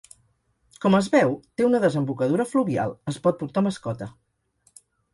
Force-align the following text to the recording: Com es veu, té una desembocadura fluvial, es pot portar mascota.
Com 0.85 0.97
es 0.99 1.09
veu, 1.17 1.35
té 1.61 1.67
una 1.69 1.83
desembocadura 1.85 2.49
fluvial, 2.55 2.99
es 3.15 3.23
pot 3.29 3.41
portar 3.45 3.67
mascota. 3.71 4.13